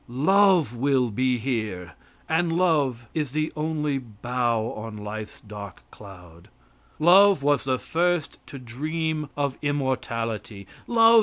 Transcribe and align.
Love 0.25 0.73
will 0.73 1.11
be 1.11 1.37
here, 1.37 1.91
and 2.27 2.51
love 2.53 3.05
is 3.13 3.33
the 3.33 3.53
only 3.55 3.99
bow 3.99 4.71
on 4.73 4.97
life's 4.97 5.41
dark 5.41 5.83
cloud. 5.91 6.47
Love 6.97 7.43
was 7.43 7.65
the 7.65 7.77
first 7.77 8.39
to 8.47 8.57
dream 8.57 9.29
of 9.37 9.59
immortality. 9.61 10.65